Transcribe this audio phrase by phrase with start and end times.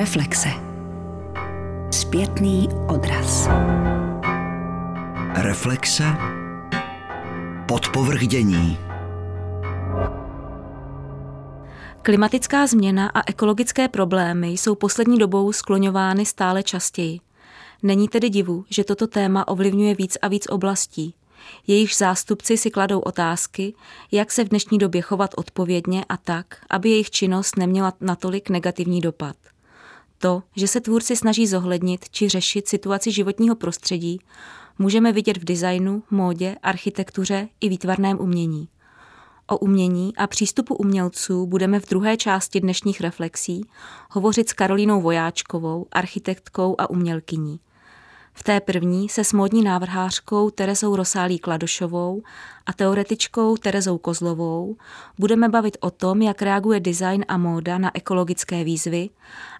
[0.00, 0.48] Reflexe.
[1.90, 3.48] Zpětný odraz.
[5.34, 6.04] Reflexe.
[7.68, 8.78] Podpovrdění.
[12.02, 17.20] Klimatická změna a ekologické problémy jsou poslední dobou skloňovány stále častěji.
[17.82, 21.14] Není tedy divu, že toto téma ovlivňuje víc a víc oblastí.
[21.66, 23.74] Jejich zástupci si kladou otázky,
[24.12, 29.00] jak se v dnešní době chovat odpovědně a tak, aby jejich činnost neměla natolik negativní
[29.00, 29.36] dopad.
[30.22, 34.20] To, že se tvůrci snaží zohlednit či řešit situaci životního prostředí,
[34.78, 38.68] můžeme vidět v designu, módě, architektuře i výtvarném umění.
[39.46, 43.68] O umění a přístupu umělců budeme v druhé části dnešních reflexí
[44.10, 47.60] hovořit s Karolínou Vojáčkovou, architektkou a umělkyní.
[48.32, 52.22] V té první se s módní návrhářkou Terezou Rosálí Kladošovou
[52.66, 54.76] a teoretičkou Terezou Kozlovou
[55.18, 59.08] budeme bavit o tom, jak reaguje design a móda na ekologické výzvy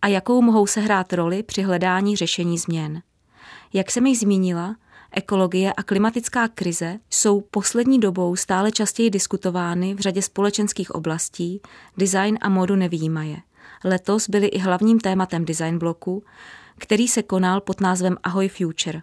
[0.03, 3.03] a jakou mohou sehrát roli při hledání řešení změn.
[3.73, 4.77] Jak jsem již zmínila,
[5.13, 11.61] ekologie a klimatická krize jsou poslední dobou stále častěji diskutovány v řadě společenských oblastí,
[11.97, 13.37] design a módu nevýjímaje.
[13.85, 16.25] Letos byly i hlavním tématem design bloku,
[16.79, 19.03] který se konal pod názvem Ahoj Future.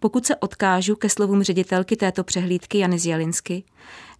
[0.00, 3.64] Pokud se odkážu ke slovům ředitelky této přehlídky Jany Zjalinsky,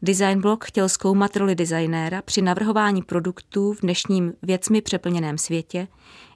[0.02, 5.88] Design Block chtěl zkoumat roli designéra při navrhování produktů v dnešním věcmi přeplněném světě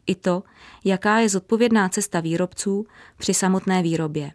[0.06, 0.42] i to,
[0.84, 2.86] jaká je zodpovědná cesta výrobců
[3.18, 4.32] při samotné výrobě.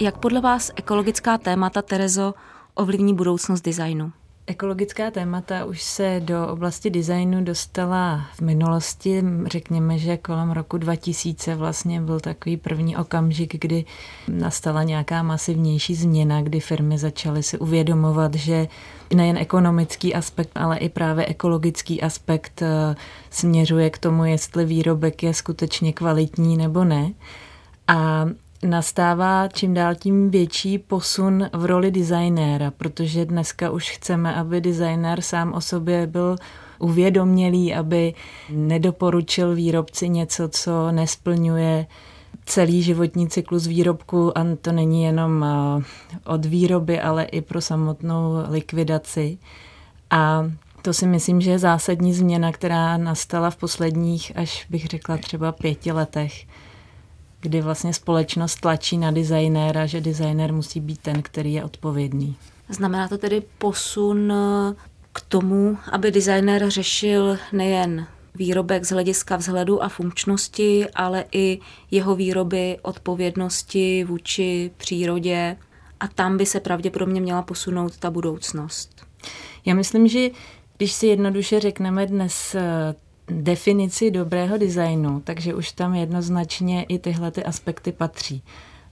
[0.00, 2.34] Jak podle vás ekologická témata, Terezo,
[2.74, 4.12] ovlivní budoucnost designu?
[4.48, 9.22] Ekologická témata už se do oblasti designu dostala v minulosti.
[9.46, 13.84] Řekněme, že kolem roku 2000 vlastně byl takový první okamžik, kdy
[14.28, 18.68] nastala nějaká masivnější změna, kdy firmy začaly si uvědomovat, že
[19.14, 22.94] nejen ekonomický aspekt, ale i právě ekologický aspekt eh,
[23.30, 27.12] směřuje k tomu, jestli výrobek je skutečně kvalitní nebo ne.
[27.88, 28.26] A
[28.62, 35.20] nastává čím dál tím větší posun v roli designéra, protože dneska už chceme, aby designér
[35.20, 36.36] sám o sobě byl
[36.78, 38.14] uvědomělý, aby
[38.50, 41.86] nedoporučil výrobci něco, co nesplňuje
[42.46, 45.84] celý životní cyklus výrobku a to není jenom eh,
[46.24, 49.38] od výroby, ale i pro samotnou likvidaci.
[50.10, 50.50] A
[50.82, 55.52] to si myslím, že je zásadní změna, která nastala v posledních, až bych řekla třeba
[55.52, 56.46] pěti letech
[57.40, 62.36] kdy vlastně společnost tlačí na designéra, že designér musí být ten, který je odpovědný.
[62.68, 64.74] Znamená to tedy posun eh,
[65.12, 71.58] k tomu, aby designér řešil nejen výrobek z hlediska vzhledu a funkčnosti, ale i
[71.90, 75.56] jeho výroby odpovědnosti vůči přírodě
[76.00, 79.06] a tam by se pravděpodobně měla posunout ta budoucnost.
[79.64, 80.30] Já myslím, že
[80.76, 82.94] když si jednoduše řekneme dnes eh,
[83.30, 88.42] definici dobrého designu, takže už tam jednoznačně i tyhle ty aspekty patří.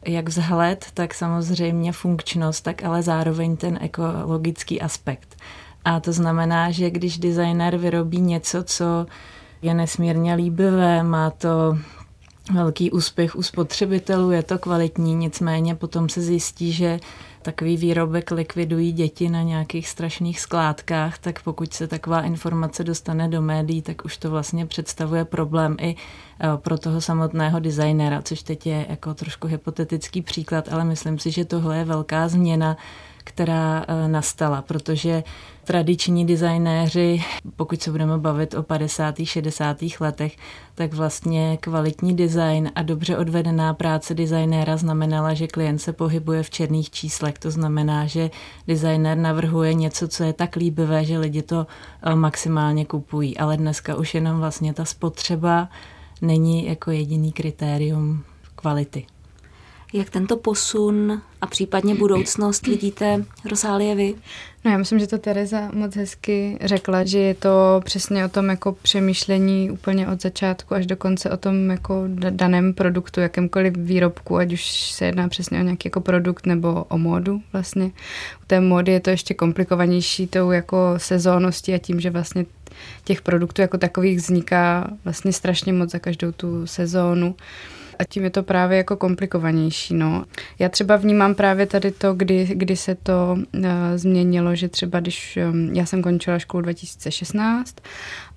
[0.07, 5.37] Jak vzhled, tak samozřejmě funkčnost, tak ale zároveň ten ekologický aspekt.
[5.85, 9.07] A to znamená, že když designer vyrobí něco, co
[9.63, 11.79] je nesmírně líbivé, má to
[12.53, 17.01] velký úspěch u spotřebitelů, je to kvalitní, nicméně potom se zjistí, že
[17.43, 23.43] takový výrobek likvidují děti na nějakých strašných skládkách, tak pokud se taková informace dostane do
[23.43, 28.67] médií, tak už to vlastně představuje problém i eh, pro toho samotného designéra, což teď
[28.67, 32.77] je jako trošku hypotetický příklad, ale myslím si, že tohle je velká změna,
[33.25, 35.23] která eh, nastala, protože
[35.67, 37.25] tradiční designéři,
[37.57, 39.15] pokud se budeme bavit o 50.
[39.25, 39.77] 60.
[40.01, 40.37] letech,
[40.75, 46.51] tak vlastně kvalitní design a dobře odvedená práce designéra znamenala, že klient se pohybuje v
[46.51, 47.39] černých číslech.
[47.39, 48.31] To znamená, že
[48.67, 51.67] designér navrhuje něco, co je tak líbivé, že lidi to
[52.03, 53.39] eh, maximálně kupují.
[53.39, 55.69] Ale dneska už jenom vlastně ta spotřeba
[56.23, 58.25] není jako jediný kritérium
[58.55, 59.07] kvality.
[59.97, 64.15] Jak tento posun a případně budoucnost vidíte, Rosálie, vy?
[64.65, 68.49] No já myslím, že to Tereza moc hezky řekla, že je to přesně o tom
[68.49, 74.37] jako přemýšlení úplně od začátku až do konce o tom jako daném produktu, jakémkoliv výrobku,
[74.37, 77.85] ať už se jedná přesně o nějaký jako produkt nebo o módu vlastně.
[78.43, 82.47] U té módy je to ještě komplikovanější tou jako sezónností a tím, že vlastně
[83.05, 87.35] těch produktů jako takových vzniká vlastně strašně moc za každou tu sezónu
[87.99, 89.95] a tím je to právě jako komplikovanější.
[89.95, 90.25] No.
[90.59, 93.65] Já třeba vnímám právě tady to, kdy, kdy se to uh,
[93.97, 97.77] změnilo, že třeba když um, já jsem končila školu 2016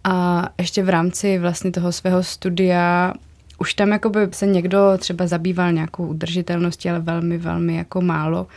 [0.03, 3.13] a ještě v rámci vlastně toho svého studia
[3.59, 8.47] už tam jako by se někdo třeba zabýval nějakou udržitelností, ale velmi, velmi jako málo.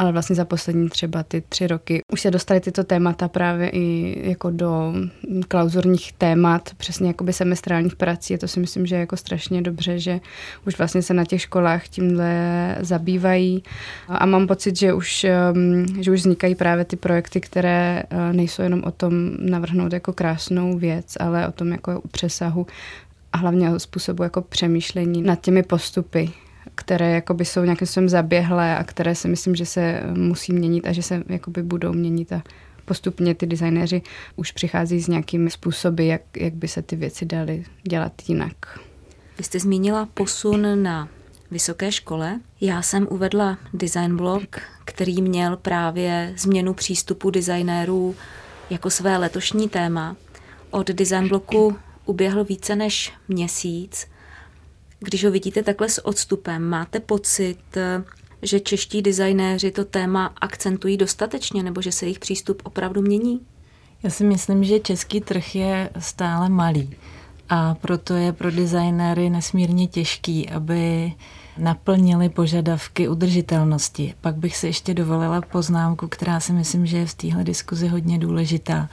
[0.00, 4.16] Ale vlastně za poslední třeba ty tři roky už se dostaly tyto témata právě i
[4.28, 4.94] jako do
[5.48, 8.34] klauzurních témat, přesně jakoby semestrálních prací.
[8.34, 10.20] A to si myslím, že je jako strašně dobře, že
[10.66, 13.62] už vlastně se na těch školách tímhle zabývají.
[14.08, 18.62] A mám pocit, že už, um, že už vznikají právě ty projekty, které uh, nejsou
[18.62, 22.66] jenom o tom navrhnout jako krásnou věc, ale o tom jako přesahu
[23.32, 26.30] a hlavně o způsobu jako přemýšlení nad těmi postupy,
[26.74, 30.92] které jakoby jsou nějakým způsobem zaběhlé a které si myslím, že se musí měnit a
[30.92, 32.42] že se jakoby budou měnit a
[32.84, 34.02] postupně ty designéři
[34.36, 38.78] už přichází s nějakými způsoby, jak, jak by se ty věci daly dělat jinak.
[39.38, 41.08] Vy jste zmínila posun na
[41.50, 42.40] vysoké škole.
[42.60, 48.14] Já jsem uvedla design blog, který měl právě změnu přístupu designérů
[48.70, 50.16] jako své letošní téma.
[50.70, 54.06] Od design bloku uběhl více než měsíc.
[55.00, 57.58] Když ho vidíte takhle s odstupem, máte pocit,
[58.42, 63.40] že čeští designéři to téma akcentují dostatečně, nebo že se jejich přístup opravdu mění?
[64.02, 66.96] Já si myslím, že český trh je stále malý
[67.48, 71.12] a proto je pro designéry nesmírně těžký, aby
[71.58, 74.14] naplnili požadavky udržitelnosti.
[74.20, 78.18] Pak bych si ještě dovolila poznámku, která si myslím, že je v téhle diskuzi hodně
[78.18, 78.88] důležitá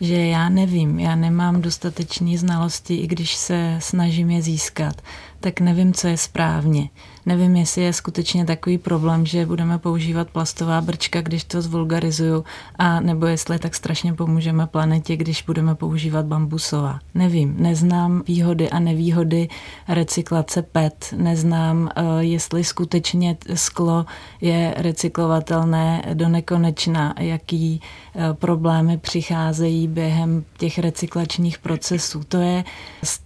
[0.00, 5.02] že já nevím, já nemám dostatečné znalosti, i když se snažím je získat,
[5.44, 6.88] tak nevím, co je správně.
[7.26, 12.44] Nevím, jestli je skutečně takový problém, že budeme používat plastová brčka, když to zvulgarizuju,
[12.78, 16.98] a nebo jestli tak strašně pomůžeme planetě, když budeme používat bambusová.
[17.14, 19.48] Nevím, neznám výhody a nevýhody
[19.88, 24.06] recyklace PET, neznám, eh, jestli skutečně sklo
[24.40, 32.24] je recyklovatelné do nekonečna, jaký eh, problémy přicházejí během těch recyklačních procesů.
[32.28, 32.64] To je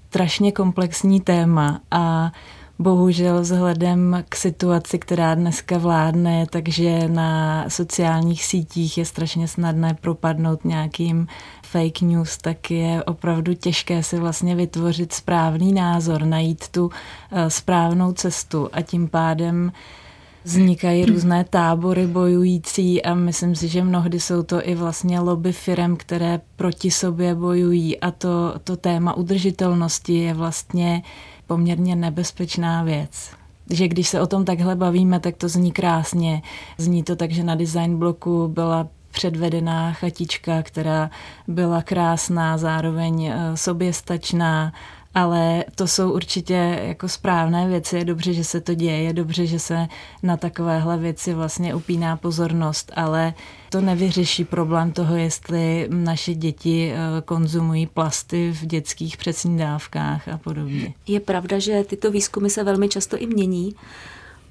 [0.09, 2.33] strašně komplexní téma a
[2.79, 10.65] bohužel vzhledem k situaci, která dneska vládne, takže na sociálních sítích je strašně snadné propadnout
[10.65, 11.27] nějakým
[11.63, 16.91] fake news, tak je opravdu těžké si vlastně vytvořit správný názor, najít tu
[17.33, 19.73] eh, správnou cestu a tím pádem
[20.49, 25.97] vznikají různé tábory bojující a myslím si, že mnohdy jsou to i vlastně lobby firm,
[25.97, 31.03] které proti sobě bojují a to, to téma udržitelnosti je vlastně
[31.47, 33.31] poměrně nebezpečná věc.
[33.71, 36.43] Že když se o tom takhle bavíme, tak to zní krásně.
[36.79, 41.11] Zní to tak, že na design bloku byla předvedená chatička, která
[41.49, 44.73] byla krásná, zároveň eh, soběstačná,
[45.19, 47.97] ale to jsou určitě jako správné věci.
[47.97, 49.89] Je dobře, že se to děje, je dobře, že se
[50.23, 53.35] na takovéhle věci vlastně upíná pozornost, ale
[53.71, 60.95] to nevyřeší problém toho, jestli naše děti eh, konzumují plasty v dětských předsnídávkách a podobně.
[61.07, 63.75] Je pravda, že tyto výzkumy se velmi často i mění,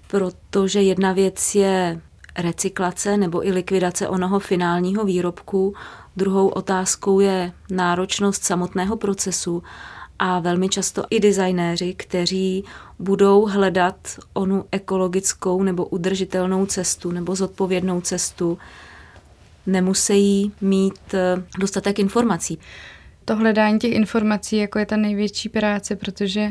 [0.08, 2.02] protože jedna věc je
[2.38, 5.74] recyklace nebo i likvidace onoho finálního výrobku,
[6.18, 9.64] druhou otázkou je náročnost samotného procesu
[10.20, 12.64] a velmi často i designéři, kteří
[13.00, 13.96] budou hledat
[14.34, 18.58] onu ekologickou nebo udržitelnou cestu nebo zodpovědnou cestu,
[19.66, 22.60] nemusí mít eh, dostatek informací.
[23.26, 26.50] To hledání těch informací jako je ta největší práce, protože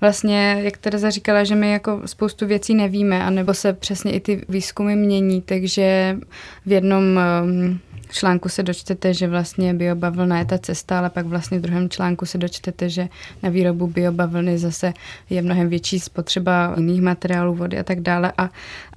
[0.00, 4.44] vlastně, jak Tereza říkala, že my jako spoustu věcí nevíme, anebo se přesně i ty
[4.48, 6.16] výzkumy mění, takže
[6.66, 7.02] v jednom
[7.42, 7.80] um,
[8.14, 12.26] článku se dočtete, že vlastně biobavlna je ta cesta, ale pak vlastně v druhém článku
[12.26, 13.08] se dočtete, že
[13.42, 14.92] na výrobu biobavlny zase
[15.30, 18.32] je mnohem větší spotřeba jiných materiálů, vody a tak dále.
[18.38, 18.50] A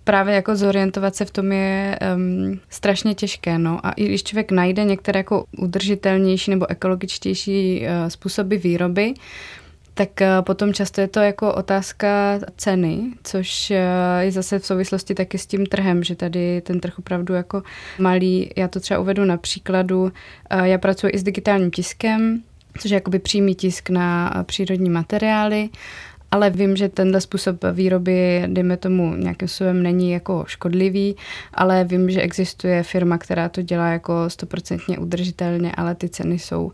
[0.04, 3.60] právě jako zorientovat se v tom je um, strašně těžké.
[3.60, 3.86] No.
[3.86, 9.14] A i když člověk najde některé jako udržitelnější nebo ekologičtější uh, způsoby výroby,
[9.98, 13.86] tak eh, potom často je to jako otázka ceny, což eh,
[14.20, 17.64] je zase v souvislosti taky s tím trhem, že tady ten trh opravdu jako
[18.00, 18.50] malý.
[18.56, 20.12] Já to třeba uvedu na příkladu.
[20.50, 22.44] Eh, já pracuji i s digitálním tiskem,
[22.80, 25.70] což je jakoby přímý tisk na přírodní materiály
[26.32, 31.16] ale vím, že tenhle způsob výroby, dejme tomu, nějakým způsobem není jako škodlivý,
[31.54, 36.72] ale vím, že existuje firma, která to dělá jako stoprocentně udržitelně, ale ty ceny jsou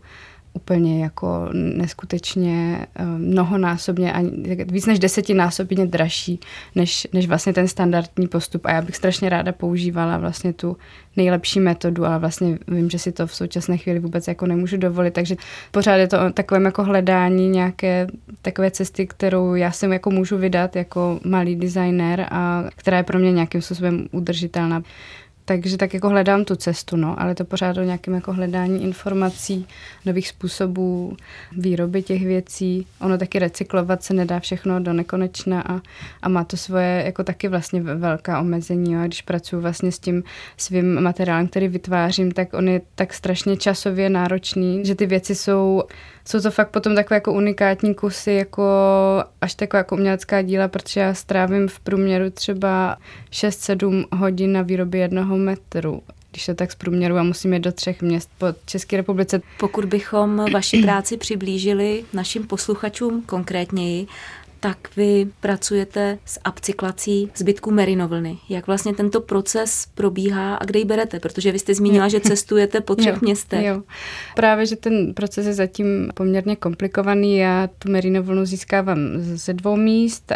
[0.54, 4.30] úplně jako neskutečně eh, mnohonásobně, ani
[4.64, 6.40] víc než desetinásobně dražší,
[6.74, 8.66] než, než vlastně ten standardní postup.
[8.66, 10.76] A já bych strašně ráda používala vlastně tu
[11.16, 15.14] nejlepší metodu, ale vlastně vím, že si to v současné chvíli vůbec jako nemůžu dovolit,
[15.14, 15.36] takže
[15.70, 18.06] pořád je to takovém jako hledání nějaké
[18.42, 23.18] takové cesty, kterou já si jako můžu vydat jako malý designer a která je pro
[23.18, 24.82] mě nějakým způsobem udržitelná.
[25.44, 29.66] Takže tak jako hledám tu cestu, no, ale to pořád o nějakém jako hledání informací,
[30.06, 31.16] nových způsobů
[31.52, 32.86] výroby těch věcí.
[33.00, 35.80] Ono taky recyklovat se nedá všechno do nekonečna a,
[36.22, 38.92] a má to svoje jako taky vlastně velká omezení.
[38.92, 39.00] Jo.
[39.00, 40.22] A když pracuji vlastně s tím
[40.56, 45.82] svým materiálem, který vytvářím, tak on je tak strašně časově náročný, že ty věci jsou
[46.28, 48.64] jsou to fakt potom takové jako unikátní kusy, jako
[49.40, 52.96] až taková jako umělecká díla, protože já strávím v průměru třeba
[53.32, 56.02] 6-7 hodin na výrobě jednoho metru
[56.34, 59.40] když se tak zprůměru a musím jít do třech měst po České republice.
[59.58, 64.06] Pokud bychom vaši práci přiblížili našim posluchačům konkrétněji,
[64.64, 68.38] tak vy pracujete s upcyklací zbytku merinovlny.
[68.48, 71.20] Jak vlastně tento proces probíhá a kde ji berete?
[71.20, 72.10] Protože vy jste zmínila, jo.
[72.10, 73.64] že cestujete po třech jo, městech.
[73.64, 73.82] Jo.
[74.36, 77.36] Právě, že ten proces je zatím poměrně komplikovaný.
[77.36, 80.32] Já tu merinovlnu získávám ze dvou míst.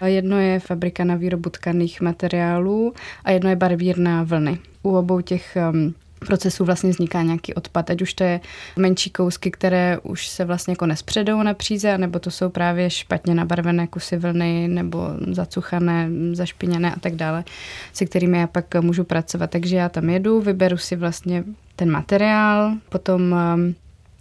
[0.00, 4.58] A jedno je fabrika na výrobu tkaných materiálů a jedno je barvírna vlny.
[4.82, 5.94] U obou těch um,
[6.26, 8.40] procesu vlastně vzniká nějaký odpad, ať už to je
[8.76, 13.34] menší kousky, které už se vlastně jako nespředou na příze, nebo to jsou právě špatně
[13.34, 17.44] nabarvené kusy vlny, nebo zacuchané, zašpiněné a tak dále,
[17.92, 19.50] se kterými já pak můžu pracovat.
[19.50, 21.44] Takže já tam jedu, vyberu si vlastně
[21.76, 23.34] ten materiál, potom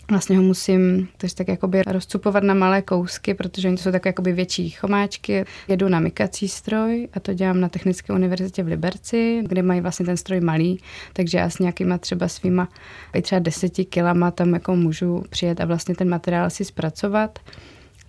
[0.10, 4.34] Vlastně ho musím takže tak jakoby rozcupovat na malé kousky, protože oni jsou takové jakoby
[4.34, 5.46] větší chomáčky.
[5.68, 10.06] Jedu na mikací stroj a to dělám na Technické univerzitě v Liberci, kde mají vlastně
[10.06, 10.80] ten stroj malý,
[11.14, 12.70] takže já s nějakýma třeba svýma
[13.14, 17.40] i třeba deseti kilama tam jako můžu přijet a vlastně ten materiál si zpracovat.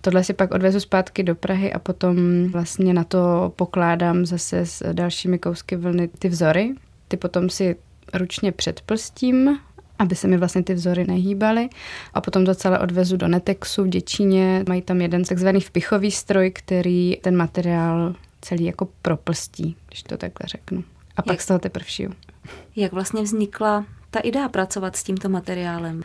[0.01, 2.15] Tohle si pak odvezu zpátky do Prahy a potom
[2.47, 6.75] vlastně na to pokládám zase s dalšími kousky vlny ty vzory.
[7.07, 7.75] Ty potom si
[8.13, 9.57] ručně předplstím
[10.01, 11.69] aby se mi vlastně ty vzory nehýbaly.
[12.13, 14.63] A potom to celé odvezu do Netexu v Děčíně.
[14.69, 20.47] Mají tam jeden takzvaný vpichový stroj, který ten materiál celý jako proplstí, když to takhle
[20.47, 20.83] řeknu.
[21.17, 21.41] A pak Jak?
[21.41, 22.11] z toho teprve šiju.
[22.75, 26.01] Jak vlastně vznikla ta idea pracovat s tímto materiálem?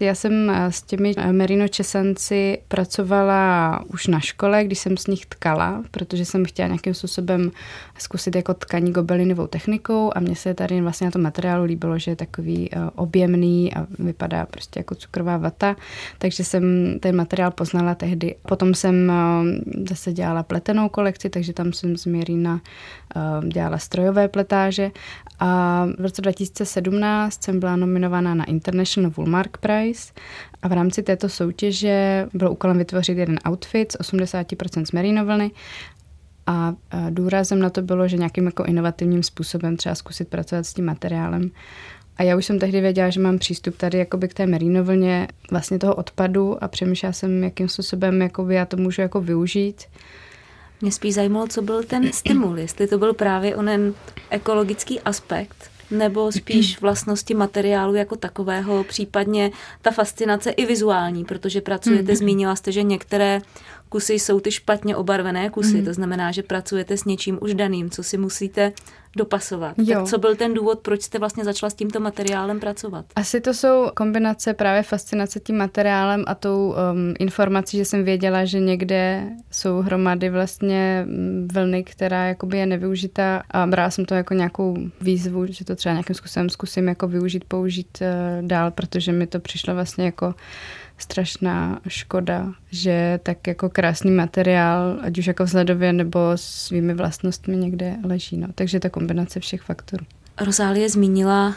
[0.00, 5.06] Já jsem eh, s těmi eh, merino česanci pracovala už na škole, když jsem s
[5.06, 7.50] nich tkala, protože jsem chtěla nějakým způsobem
[7.98, 12.10] zkusit jako tkaní gobelinovou technikou a mně se tady vlastně na tom materiálu líbilo, že
[12.10, 15.76] je takový eh, objemný a vypadá prostě jako cukrová vata,
[16.18, 18.34] takže jsem ten materiál poznala tehdy.
[18.48, 19.12] Potom jsem
[19.88, 22.60] zase dělala pletenou kolekci, takže tam jsem z Mirina
[23.48, 24.90] dělala strojové pletáže.
[25.40, 29.83] A v roce 2017 jsem byla nominovaná na International Woolmark Prize
[30.62, 35.50] a v rámci této soutěže bylo úkolem vytvořit jeden outfit z 80% z merino vlny
[36.46, 36.74] a
[37.10, 41.50] důrazem na to bylo, že nějakým jako inovativním způsobem třeba zkusit pracovat s tím materiálem.
[42.16, 45.78] A já už jsem tehdy věděla, že mám přístup tady jakoby k té merinovlně vlastně
[45.78, 49.84] toho odpadu a přemýšlela jsem, jakým způsobem jakoby já to můžu jako využít.
[50.80, 53.94] Mě spíš zajímalo, co byl ten stimul, jestli to byl právě onen
[54.30, 59.50] ekologický aspekt, nebo spíš vlastnosti materiálu jako takového, případně
[59.82, 62.16] ta fascinace i vizuální, protože pracujete, mm-hmm.
[62.16, 63.40] zmínila jste, že některé
[63.88, 65.84] kusy jsou ty špatně obarvené kusy, mm-hmm.
[65.84, 68.72] to znamená, že pracujete s něčím už daným, co si musíte
[69.16, 69.74] dopasovat.
[69.78, 69.98] Jo.
[69.98, 73.04] Tak co byl ten důvod, proč jste vlastně začala s tímto materiálem pracovat?
[73.16, 78.44] Asi to jsou kombinace právě fascinace tím materiálem a tou um, informací, že jsem věděla,
[78.44, 84.14] že někde jsou hromady vlastně mm, vlny, která jakoby je nevyužitá a brala jsem to
[84.14, 89.12] jako nějakou výzvu, že to třeba nějakým způsobem zkusím jako využít, použít uh, dál, protože
[89.12, 90.34] mi to přišlo vlastně jako
[90.98, 97.96] strašná škoda, že tak jako krásný materiál, ať už jako vzhledově nebo svými vlastnostmi někde
[98.04, 98.36] leží.
[98.36, 98.48] No.
[98.54, 100.06] Takže ta kombinace všech faktorů.
[100.40, 101.54] Rozálie zmínila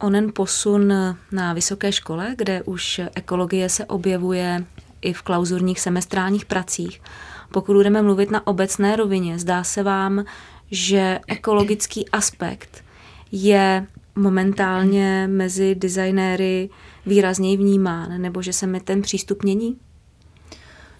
[0.00, 0.92] onen posun
[1.32, 4.64] na vysoké škole, kde už ekologie se objevuje
[5.02, 7.00] i v klauzurních semestrálních pracích.
[7.52, 10.24] Pokud budeme mluvit na obecné rovině, zdá se vám,
[10.70, 12.84] že ekologický aspekt
[13.32, 16.68] je momentálně mezi designéry
[17.06, 19.76] výrazněji vnímán, nebo že se mi ten přístup mění?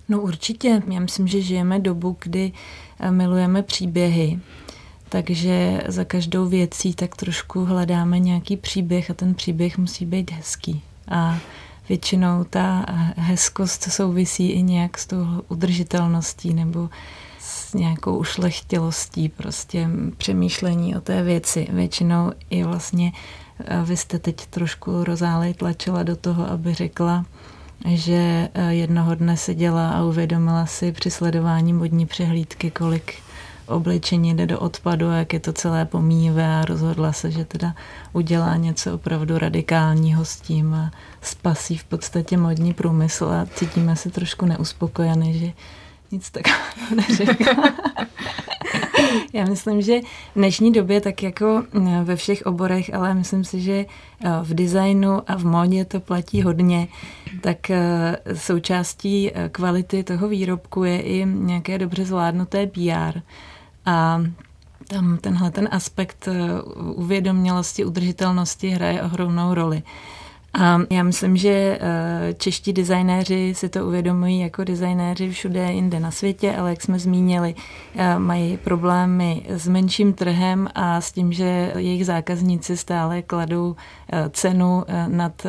[0.09, 0.83] No určitě.
[0.93, 2.53] Já myslím, že žijeme dobu, kdy
[3.01, 4.39] eh, milujeme příběhy,
[5.09, 10.83] takže za každou věcí tak trošku hledáme nějaký příběh a ten příběh musí být hezký.
[11.09, 11.39] A
[11.89, 16.89] většinou ta hezkost souvisí i nějak s tou udržitelností nebo
[17.39, 21.69] s nějakou ušlechtilostí, prostě přemýšlení o té věci.
[21.71, 23.13] Většinou i vlastně
[23.85, 27.25] vy jste teď trošku rozálej tlačila do toho, aby řekla,
[27.85, 33.15] že eh, jednoho dne se dělá a uvědomila si při sledování modní přehlídky, kolik
[33.67, 37.75] oblečení jde do odpadu a jak je to celé pomíjivé a rozhodla se, že teda
[38.13, 40.91] udělá něco opravdu radikálního s tím a
[41.21, 45.53] spasí v podstatě modní průmysl a cítíme se trošku neuspokojený, že
[46.13, 47.65] nic takového neřekla.
[49.33, 53.61] Já myslím, že v dnešní době, tak jako eh, ve všech oborech, ale myslím si,
[53.61, 56.89] že eh, v designu a v módě to platí hodně,
[57.41, 63.21] tak eh, součástí kvality toho výrobku je i nějaké dobře zvládnuté PR.
[63.87, 64.23] A
[64.89, 66.29] tam tenhle ten aspekt
[66.95, 69.83] uvědomělosti, udržitelnosti hraje ohromnou roli.
[70.55, 76.11] A já myslím, že eh, čeští designéři si to uvědomují jako designéři všude jinde na
[76.11, 77.55] světě, ale jak jsme zmínili,
[77.97, 83.77] eh, mají problémy s menším trhem a s tím, že jejich zákazníci stále kladou
[84.13, 85.47] eh, cenu nad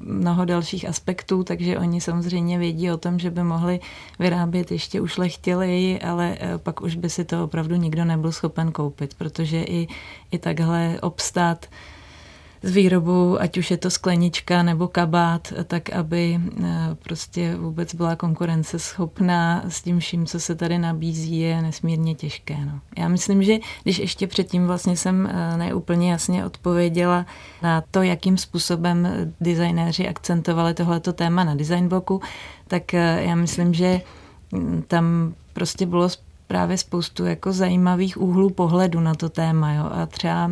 [0.00, 3.80] mnoho dalších aspektů, takže oni samozřejmě vědí o tom, že by mohli
[4.18, 9.62] vyrábět ještě ušlechtěleji, ale pak už by si to opravdu nikdo nebyl schopen koupit, protože
[9.62, 9.88] i,
[10.30, 11.66] i takhle obstát
[12.62, 16.64] s výrobou, ať už je to sklenička nebo kabát, tak aby eh,
[17.02, 22.56] prostě vůbec byla konkurence schopná s tím vším, co se tady nabízí, je nesmírně těžké.
[22.64, 22.80] No.
[22.98, 27.26] Já myslím, že když ještě předtím vlastně jsem eh, neúplně jasně odpověděla
[27.62, 29.08] na to, jakým způsobem
[29.40, 32.20] designéři akcentovali tohleto téma na designboku,
[32.68, 34.00] tak eh, já myslím, že
[34.52, 36.08] mm, tam prostě bylo
[36.46, 39.72] právě spoustu jako zajímavých úhlů pohledu na to téma.
[39.72, 39.84] Jo.
[39.92, 40.50] A třeba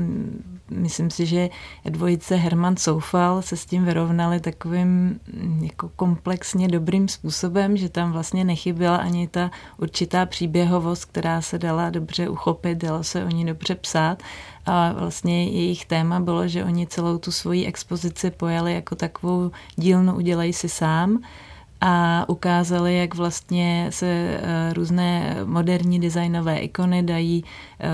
[0.70, 1.48] myslím si, že
[1.84, 5.20] dvojice Herman Soufal se s tím vyrovnali takovým
[5.60, 11.90] jako komplexně dobrým způsobem, že tam vlastně nechyběla ani ta určitá příběhovost, která se dala
[11.90, 14.22] dobře uchopit, dalo se o ní dobře psát.
[14.66, 20.14] A vlastně jejich téma bylo, že oni celou tu svoji expozici pojali jako takovou dílnu
[20.14, 21.18] udělej si sám
[21.80, 27.44] a ukázali, jak vlastně se eh, různé moderní designové ikony dají
[27.80, 27.88] eh,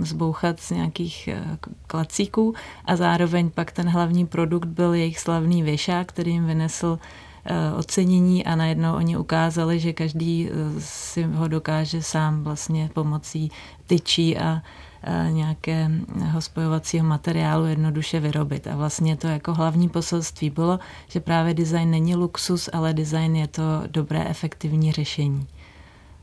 [0.00, 2.54] zbouchat z nějakých eh, klacíků.
[2.84, 6.98] A zároveň pak ten hlavní produkt byl jejich slavný věšák, který jim vynesl
[7.78, 13.50] ocenění a najednou oni ukázali, že každý si ho dokáže sám vlastně pomocí
[13.86, 14.62] tyčí a
[15.30, 18.66] nějakého spojovacího materiálu jednoduše vyrobit.
[18.66, 20.78] A vlastně to jako hlavní poselství bylo,
[21.08, 25.46] že právě design není luxus, ale design je to dobré, efektivní řešení.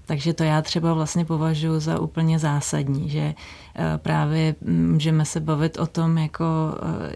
[0.05, 3.19] Takže to já třeba vlastně považuji za úplně zásadní, že
[3.75, 6.45] eh, právě můžeme se bavit o tom, jako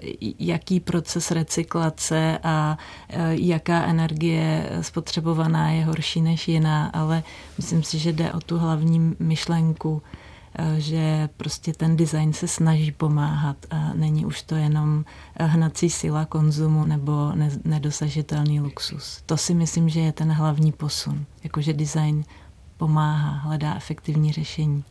[0.02, 2.78] eh, jaký proces recyklace a
[3.10, 7.24] eh, jaká energie spotřebovaná je horší než jiná, ale
[7.58, 10.29] myslím si, že jde o tu hlavní myšlenku, Eh,
[10.78, 16.26] že prostě ten design se snaží pomáhat a není už to jenom eh, hnací síla
[16.26, 17.32] konzumu nebo
[17.66, 19.24] nedosažitelný luxus.
[19.26, 22.24] To si myslím, že je ten hlavní posun, jakože design
[22.78, 24.84] pomáhá, hledá efektivní řešení.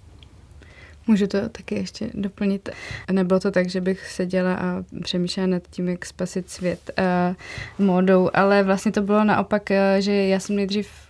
[1.07, 2.69] Můžu to taky ještě doplnit.
[3.13, 6.91] Nebylo to tak, že bych seděla a přemýšlela nad tím, jak spasit svět
[7.79, 11.08] uh, módou, ale vlastně to bylo naopak, uh, že já jsem nejdřív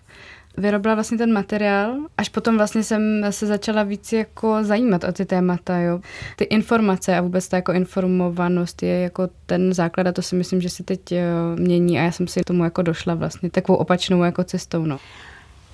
[0.59, 5.27] vyrobila vlastně ten materiál, až potom vlastně jsem se začala víc jako zajímat o ty
[5.27, 6.01] témata, jo.
[6.37, 10.61] Ty informace a vůbec ta jako informovanost je jako ten základ a to si myslím,
[10.61, 11.25] že se teď eh,
[11.57, 14.99] mění a já jsem si tomu jako došla vlastně takovou opačnou jako cestou, no.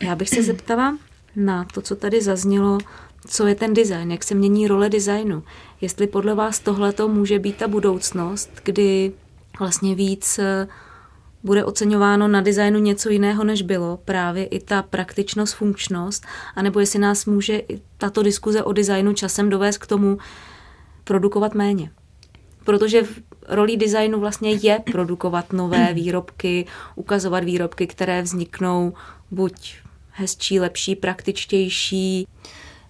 [0.01, 0.99] Já bych se zeptala
[1.37, 2.79] na to, co tady zaznělo,
[3.27, 5.43] co je ten design, jak se mění role designu.
[5.81, 9.13] Jestli podle vás tohle to může být ta budoucnost, kdy
[9.59, 10.69] vlastně víc eh,
[11.45, 16.99] bude oceňováno na designu něco jiného, než bylo, právě i ta praktičnost, funkčnost, anebo jestli
[16.99, 20.19] nás může i tato diskuze o designu časem dovést k tomu
[21.05, 21.91] produkovat méně.
[22.65, 28.93] Protože v rolí designu vlastně je produkovat nové výrobky, ukazovat výrobky, které vzniknou
[29.31, 29.77] buď
[30.11, 32.27] hezčí, lepší, praktičtější,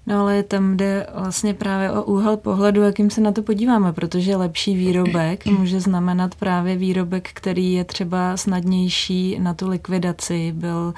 [0.07, 4.37] No ale tam jde vlastně právě o úhel pohledu, jakým se na to podíváme, protože
[4.37, 10.95] lepší výrobek může znamenat právě výrobek, který je třeba snadnější na tu likvidaci, byl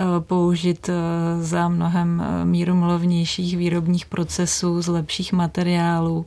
[0.00, 0.92] eh, použit eh,
[1.42, 6.26] za mnohem eh, mírumilovnějších výrobních procesů, z lepších materiálů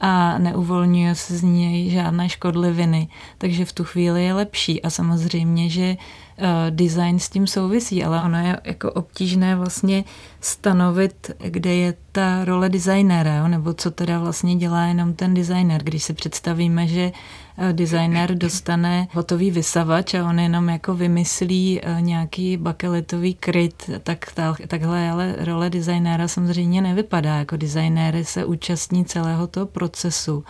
[0.00, 5.70] a neuvolňuje se z něj žádné škodliviny, takže v tu chvíli je lepší a samozřejmě,
[5.70, 5.96] že
[6.38, 10.04] Eh, design s tím souvisí, ale ono je jako obtížné vlastně
[10.40, 13.48] stanovit, kde je ta role designéra, jo?
[13.48, 15.82] nebo co teda vlastně dělá jenom ten designer.
[15.82, 17.12] Když si představíme, že
[17.58, 24.32] eh, designer dostane hotový vysavač a on jenom jako vymyslí eh, nějaký bakelitový kryt, tak
[24.34, 27.36] ta, takhle ale role designéra samozřejmě nevypadá.
[27.36, 30.44] Jako designéry se účastní celého toho procesu.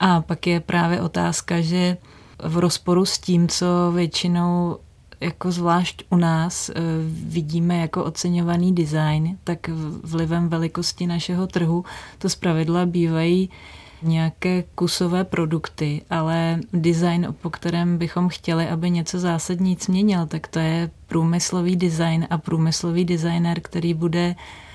[0.00, 1.96] A pak je právě otázka, že
[2.44, 4.78] v rozporu s tím, co většinou
[5.22, 6.74] jako zvlášť u nás eh,
[7.06, 9.68] vidíme jako oceňovaný design, tak
[10.02, 11.84] vlivem velikosti našeho trhu
[12.18, 13.50] to zpravidla bývají
[14.04, 20.58] nějaké kusové produkty, ale design, po kterém bychom chtěli, aby něco zásadní změnil, tak to
[20.58, 24.34] je průmyslový design a průmyslový designer, který bude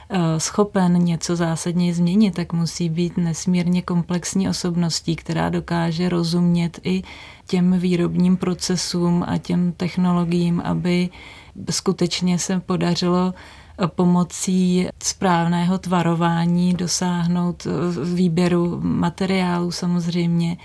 [0.10, 7.04] eh, schopen něco zásadně změnit, tak musí být nesmírně komplexní osobností, která dokáže rozumět i
[7.48, 11.10] těm výrobním procesům a těm technologiím, aby
[11.70, 13.34] skutečně se podařilo
[13.88, 17.68] pomocí správného tvarování dosáhnout
[18.14, 20.58] výběru materiálu samozřejmě,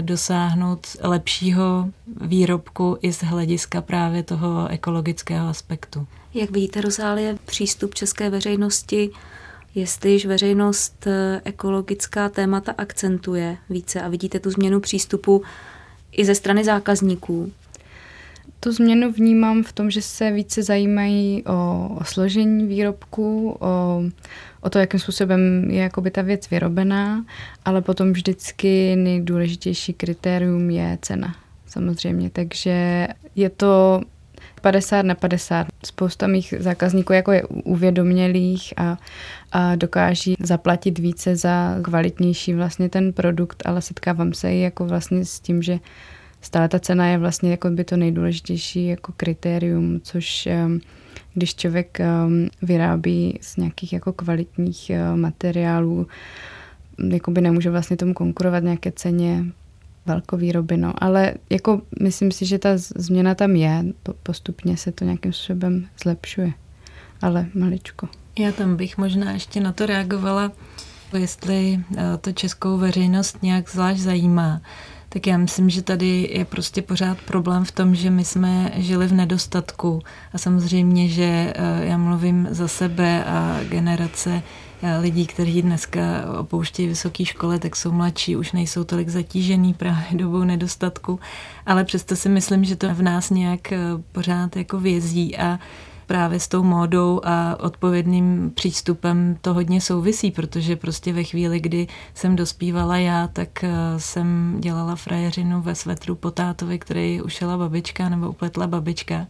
[0.00, 1.88] dosáhnout lepšího
[2.20, 6.06] výrobku i z hlediska právě toho ekologického aspektu.
[6.34, 9.10] Jak vidíte, Rozálie, přístup české veřejnosti,
[9.74, 15.42] jestliž veřejnost eh, ekologická témata akcentuje více a vidíte tu změnu přístupu
[16.12, 17.52] i ze strany zákazníků,
[18.60, 24.02] tu změnu vnímám v tom, že se více zajímají o, o složení výrobku, o,
[24.60, 27.24] o to, jakým způsobem je jakoby ta věc vyrobená,
[27.64, 32.30] ale potom vždycky nejdůležitější kritérium je cena, samozřejmě.
[32.30, 34.00] Takže je to
[34.60, 35.66] 50 na 50.
[35.84, 38.98] Spousta mých zákazníků jako je uvědomělých a,
[39.52, 45.24] a dokáží zaplatit více za kvalitnější vlastně ten produkt, ale setkávám se i jako vlastně
[45.24, 45.78] s tím, že
[46.40, 50.48] stále ta cena je vlastně jako by to nejdůležitější jako kritérium, což
[51.34, 51.98] když člověk
[52.62, 56.06] vyrábí z nějakých jako kvalitních materiálů,
[57.08, 59.44] jako by nemůže vlastně tomu konkurovat nějaké ceně
[60.06, 60.92] velkovýroby, no.
[61.04, 63.84] Ale jako myslím si, že ta změna tam je,
[64.22, 66.52] postupně se to nějakým způsobem zlepšuje,
[67.22, 68.08] ale maličko.
[68.38, 70.52] Já tam bych možná ještě na to reagovala,
[71.18, 74.60] jestli eh, to českou veřejnost nějak zvlášť zajímá
[75.12, 79.06] tak já myslím, že tady je prostě pořád problém v tom, že my jsme žili
[79.06, 80.02] v nedostatku.
[80.32, 84.42] A samozřejmě, že eh, já mluvím za sebe a generace
[84.82, 86.00] eh, lidí, kteří dneska
[86.38, 91.20] opouštějí vysoké školy, tak jsou mladší, už nejsou tolik zatížený právě dobou nedostatku,
[91.66, 93.78] ale přesto si myslím, že to v nás nějak eh,
[94.12, 95.36] pořád jako vězí.
[95.36, 95.58] A
[96.10, 101.86] právě s tou módou a odpovědným přístupem to hodně souvisí, protože prostě ve chvíli, kdy
[102.14, 108.08] jsem dospívala já, tak eh, jsem dělala frajeřinu ve svetru po tátovi, který ušela babička
[108.08, 109.26] nebo upletla babička.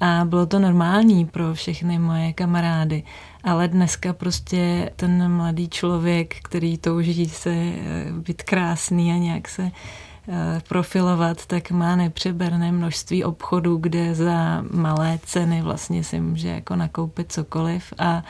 [0.00, 3.02] A bylo to normální pro všechny moje kamarády.
[3.44, 9.70] Ale dneska prostě ten mladý člověk, který touží se eh, být krásný a nějak se
[10.68, 17.32] profilovat, tak má nepřeberné množství obchodů, kde za malé ceny vlastně si může jako nakoupit
[17.32, 17.92] cokoliv.
[17.98, 18.22] A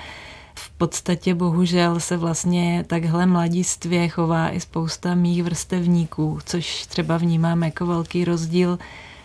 [0.55, 7.63] v podstatě bohužel se vlastně takhle mladistvě chová i spousta mých vrstevníků, což třeba vnímám
[7.63, 8.79] jako velký rozdíl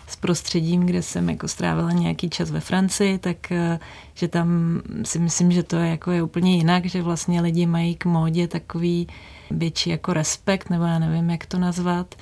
[0.06, 3.78] s prostředím, kde jsem jako strávila nějaký čas ve Francii, tak eh,
[4.14, 7.94] že tam si myslím, že to je jako je úplně jinak, že vlastně lidi mají
[7.94, 9.08] k módě takový
[9.50, 12.14] větší jako respekt, nebo já nevím, jak to nazvat,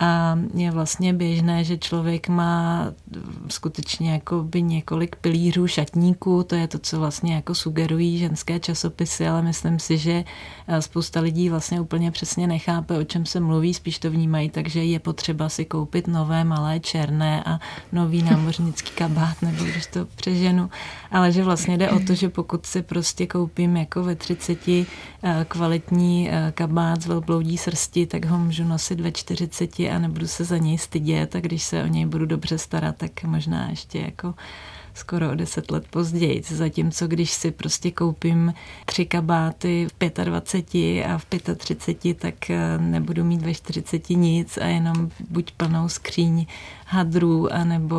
[0.00, 2.86] a je vlastně běžné, že člověk má
[3.48, 9.28] skutečně jako by několik pilířů šatníků, to je to, co vlastně jako sugerují ženské časopisy,
[9.28, 10.24] ale myslím si, že
[10.68, 14.84] eh, spousta lidí vlastně úplně přesně nechápe, o čem se mluví, spíš to vnímají, takže
[14.84, 17.60] je potřeba si koupit nové malé černé a
[17.92, 20.70] nový námořnický kabát, nebo když to přeženu,
[21.10, 24.84] ale že vlastně jde o to, že pokud si prostě koupím jako ve 30 eh,
[25.48, 30.44] kvalitní eh, kabát z velbloudí srsti, tak ho můžu nosit ve 40 a nebudu se
[30.44, 34.34] za něj stydět a když se o něj budu dobře starat, tak možná ještě jako
[34.94, 36.42] skoro o deset let později.
[36.48, 38.54] Zatímco když si prostě koupím
[38.86, 41.24] tři kabáty v 25 a v
[41.56, 46.46] 35, tak eh, nebudu mít ve 40 nic a jenom buď plnou skříň
[46.86, 47.96] hadrů, anebo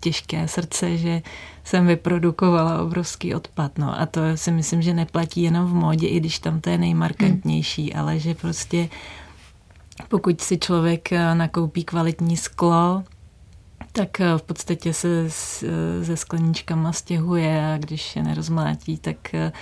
[0.00, 1.22] těžké srdce, že
[1.64, 3.78] jsem vyprodukovala obrovský odpad.
[3.78, 6.78] No a to si myslím, že neplatí jenom v módě, i když tam to je
[6.78, 8.00] nejmarkantnější, hmm.
[8.00, 8.88] ale že prostě
[10.08, 13.04] pokud si člověk eh, nakoupí kvalitní sklo,
[13.92, 15.30] tak eh, v podstatě se
[16.02, 19.52] se skleníčkama stěhuje a když je nerozmlátí, tak eh,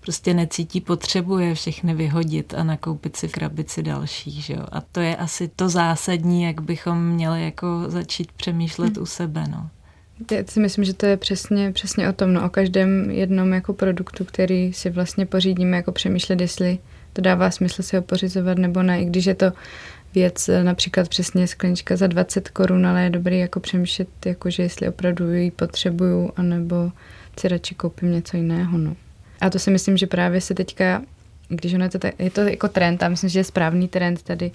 [0.00, 4.44] prostě necítí potřebu je všechny vyhodit a nakoupit si krabici dalších.
[4.44, 4.66] Že jo?
[4.72, 9.02] A to je asi to zásadní, jak bychom měli jako začít přemýšlet hmm.
[9.02, 9.44] u sebe.
[9.50, 9.70] No.
[10.30, 13.72] Já si myslím, že to je přesně, přesně o tom, no, o každém jednom jako
[13.72, 16.78] produktu, který si vlastně pořídíme, jako přemýšlet, jestli
[17.12, 19.52] to dává smysl si ho pořizovat nebo ne, i když je to
[20.14, 24.88] věc, například přesně sklenička za 20 korun, ale je dobrý jako přemýšlet, jako že jestli
[24.88, 26.92] opravdu ji potřebuju, anebo
[27.40, 28.78] si radši koupím něco jiného.
[28.78, 28.96] No.
[29.40, 31.02] A to si myslím, že právě se teďka
[31.56, 34.50] když ono je to, je to jako trend a myslím, že je správný trend tady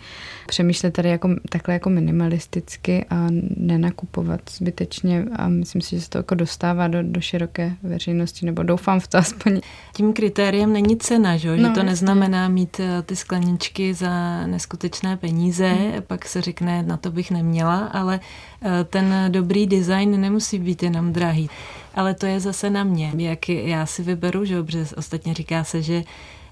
[0.48, 6.18] přemýšlet tady jako, takhle jako minimalisticky a nenakupovat zbytečně a myslím si, že se to
[6.18, 9.62] jako dostává do, do široké veřejnosti, nebo doufám v to aspoň.
[9.94, 15.18] Tím kritériem není cena, že, no, že to neznamená mít eh, ty skleničky za neskutečné
[15.18, 16.02] peníze, hmm.
[16.08, 18.20] pak se řekne, na to bych neměla, ale
[18.62, 21.50] eh, ten dobrý design nemusí být jenom drahý.
[21.96, 25.82] ale to je zase na mě, jak já si vyberu, že protože ostatně říká se,
[25.82, 26.04] že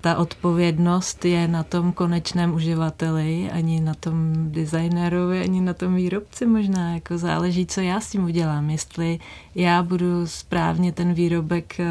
[0.06, 6.46] ta odpovědnost je na tom konečném uživateli, ani na tom designérovi, ani na tom výrobci
[6.46, 6.94] možná.
[6.94, 8.70] Jako záleží, co já s tím udělám.
[8.70, 9.20] Jestli
[9.56, 11.86] já budu správně ten výrobek eh,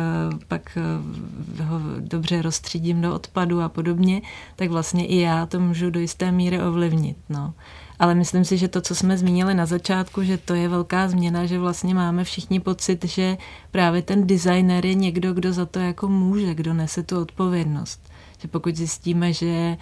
[0.49, 4.23] pak eh, ho dobře rozstřídím do odpadu a podobně,
[4.57, 7.17] tak vlastně i já to můžu do jisté míry ovlivnit.
[7.29, 7.55] No.
[7.99, 11.47] Ale myslím si, že to, co jsme zmínili na začátku, že to je velká změna,
[11.47, 13.37] že vlastně máme všichni pocit, že
[13.71, 18.01] právě ten designer je někdo, kdo za to jako může, kdo nese tu odpovědnost.
[18.39, 19.77] Že pokud zjistíme, že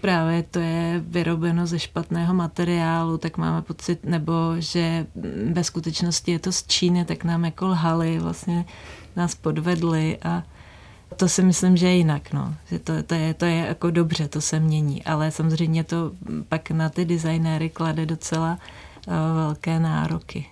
[0.00, 5.06] právě to je vyrobeno ze špatného materiálu, tak máme pocit, nebo že
[5.52, 8.64] ve skutečnosti je to z Číny, tak nám jako lhali, vlastně
[9.16, 10.42] nás podvedli a
[11.16, 12.54] to si myslím, že je jinak, no.
[12.70, 16.12] Že to, to, je, to je jako dobře, to se mění, ale samozřejmě to
[16.48, 18.58] pak na ty designéry klade docela
[19.06, 20.46] uh, velké nároky.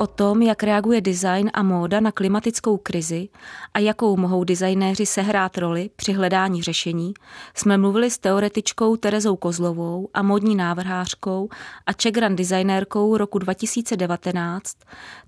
[0.00, 3.28] O tom, jak reaguje design a móda na klimatickou krizi
[3.74, 7.14] a jakou mohou designéři sehrát roli při hledání řešení,
[7.54, 11.48] jsme mluvili s teoretičkou Terezou Kozlovou a módní návrhářkou
[11.86, 14.76] a Čegran designérkou roku 2019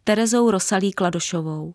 [0.04, 1.74] Terezou Rosalí Kladošovou.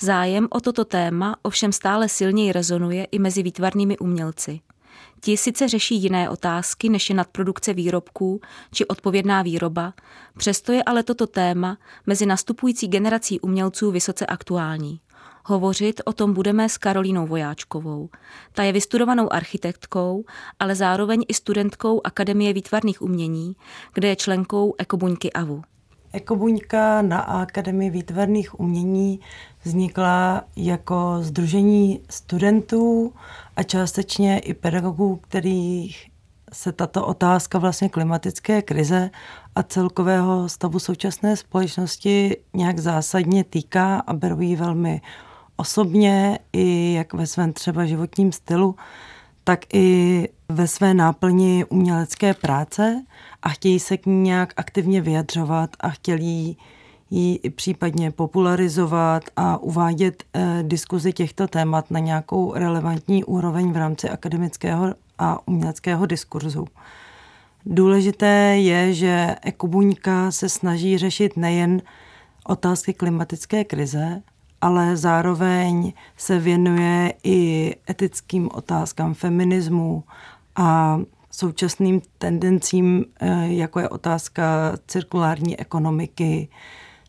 [0.00, 4.60] Zájem o toto téma ovšem stále silněji rezonuje i mezi výtvarnými umělci.
[5.24, 8.40] Ti sice řeší jiné otázky, než je nadprodukce výrobků
[8.72, 9.94] či odpovědná výroba,
[10.36, 15.00] přesto je ale toto téma mezi nastupující generací umělců vysoce aktuální.
[15.44, 18.08] Hovořit o tom budeme s Karolínou Vojáčkovou.
[18.52, 20.24] Ta je vystudovanou architektkou,
[20.60, 23.56] ale zároveň i studentkou Akademie výtvarných umění,
[23.94, 25.62] kde je členkou Ekobuňky AVU.
[26.14, 29.20] Ekobuňka na Akademii výtvarných umění
[29.64, 33.12] vznikla jako združení studentů
[33.56, 36.10] a částečně i pedagogů, kterých
[36.52, 39.10] se tato otázka vlastně klimatické krize
[39.54, 45.00] a celkového stavu současné společnosti nějak zásadně týká a berou ji velmi
[45.56, 48.76] osobně i jak ve svém třeba životním stylu,
[49.44, 53.04] tak i ve své náplni umělecké práce
[53.42, 56.56] a chtějí se k ní nějak aktivně vyjadřovat a chtějí
[57.10, 64.10] ji případně popularizovat a uvádět eh, diskuzi těchto témat na nějakou relevantní úroveň v rámci
[64.10, 66.66] akademického a uměleckého diskurzu.
[67.66, 71.82] Důležité je, že Ekobuňka se snaží řešit nejen
[72.46, 74.22] otázky klimatické krize,
[74.64, 80.04] ale zároveň se věnuje i etickým otázkám feminismu
[80.56, 81.00] a
[81.30, 84.44] současným tendencím, eh, jako je otázka
[84.86, 86.48] cirkulární ekonomiky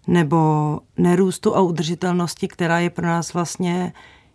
[0.08, 3.94] nebo nerůstu a udržitelnosti, která je pro nás vlastně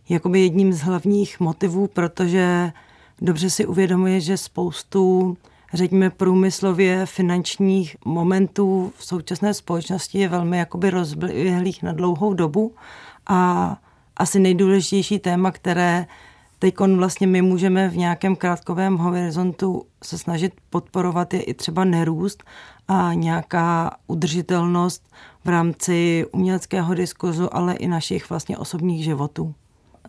[0.08, 2.72] jakoby jedním z hlavních motivů, protože
[3.20, 5.36] dobře si uvědomuje, že spoustu
[5.72, 12.72] řekněme, průmyslově finančních momentů v současné společnosti je velmi jakoby rozběhlých na dlouhou dobu
[13.30, 13.76] a
[14.16, 16.06] asi nejdůležitější téma, které
[16.58, 22.44] teď vlastně my můžeme v nějakém krátkovém horizontu se snažit podporovat je i třeba nerůst
[22.88, 25.08] a nějaká udržitelnost
[25.44, 29.54] v rámci uměleckého diskuzu, ale i našich vlastně osobních životů.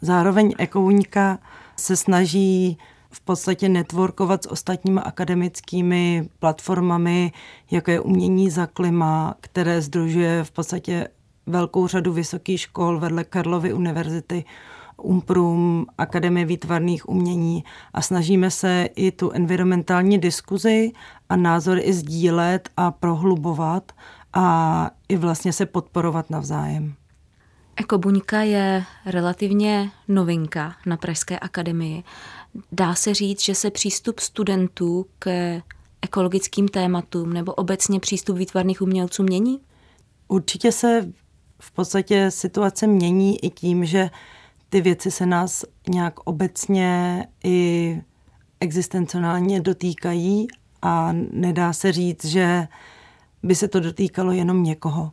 [0.01, 1.39] Zároveň Ekouňka
[1.75, 2.77] se snaží
[3.11, 7.31] v podstatě networkovat s ostatními akademickými platformami,
[7.71, 11.07] jako je Umění za klima, které združuje v podstatě
[11.45, 14.45] velkou řadu vysokých škol vedle Karlovy univerzity,
[14.97, 20.91] Umprum, Akademie výtvarných umění a snažíme se i tu environmentální diskuzi
[21.29, 23.91] a názory i sdílet a prohlubovat
[24.33, 26.93] a i vlastně se podporovat navzájem.
[27.75, 32.03] Ekobuňka je relativně novinka na Pražské akademii.
[32.71, 35.55] Dá se říct, že se přístup studentů k
[36.01, 39.59] ekologickým tématům nebo obecně přístup výtvarných umělců mění?
[40.27, 41.11] Určitě se
[41.61, 44.09] v podstatě situace mění i tím, že
[44.69, 48.01] ty věci se nás nějak obecně i
[48.59, 50.47] existenciálně dotýkají
[50.81, 52.67] a nedá se říct, že
[53.43, 55.11] by se to dotýkalo jenom někoho.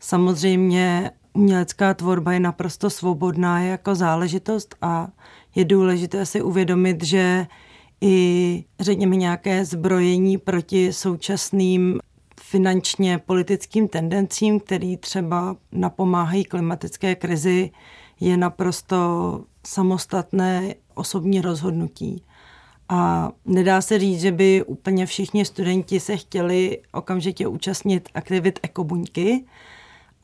[0.00, 5.08] Samozřejmě umělecká tvorba je naprosto svobodná jako záležitost a
[5.54, 7.46] je důležité si uvědomit, že
[8.00, 12.00] i řekněme nějaké zbrojení proti současným
[12.50, 17.70] finančně politickým tendencím, který třeba napomáhají klimatické krizi,
[18.20, 18.96] je naprosto
[19.66, 22.24] samostatné osobní rozhodnutí.
[22.88, 29.44] A nedá se říct, že by úplně všichni studenti se chtěli okamžitě účastnit aktivit ekobuňky,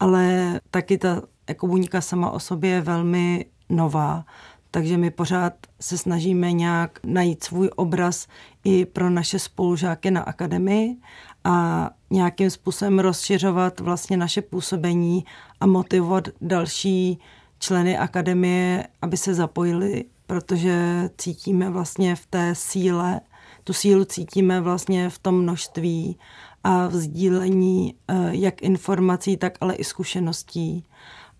[0.00, 4.24] ale taky ta ekobuňka sama o sobě je velmi nová.
[4.70, 8.26] Takže my pořád se snažíme nějak najít svůj obraz
[8.64, 10.96] i pro naše spolužáky na akademii
[11.44, 15.24] a nějakým způsobem rozšiřovat vlastně naše působení
[15.60, 17.18] a motivovat další
[17.58, 23.20] členy akademie, aby se zapojili, protože cítíme vlastně v té síle,
[23.64, 26.18] tu sílu cítíme vlastně v tom množství
[26.64, 30.84] a v sdílení eh, jak informací, tak ale i zkušeností.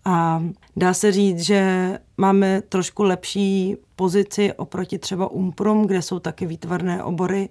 [0.05, 0.43] A
[0.75, 7.03] dá se říct, že máme trošku lepší pozici oproti třeba Umprum, kde jsou taky výtvarné
[7.03, 7.49] obory,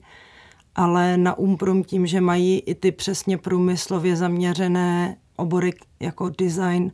[0.76, 6.92] ale na Umprum tím, že mají i ty přesně průmyslově zaměřené obory jako design,